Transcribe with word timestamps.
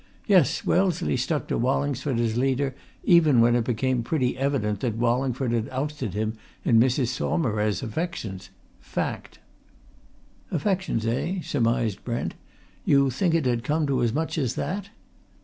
Yes, 0.25 0.65
Wellesley 0.65 1.15
stuck 1.15 1.47
to 1.49 1.59
Wallingford 1.59 2.19
as 2.19 2.35
leader 2.35 2.73
even 3.03 3.39
when 3.39 3.55
it 3.55 3.63
became 3.65 4.01
pretty 4.01 4.35
evident 4.35 4.79
that 4.79 4.97
Wallingford 4.97 5.51
had 5.51 5.69
ousted 5.69 6.15
him 6.15 6.33
in 6.65 6.79
Mrs. 6.79 7.09
Saumarez's 7.09 7.83
affections 7.83 8.49
fact!" 8.79 9.37
"Affections, 10.49 11.05
eh?" 11.05 11.41
surmised 11.43 12.03
Brent. 12.03 12.33
"You 12.83 13.11
think 13.11 13.35
it 13.35 13.45
had 13.45 13.63
come 13.63 13.85
to 13.85 14.01
as 14.01 14.11
much 14.11 14.39
as 14.39 14.55
that?" 14.55 14.89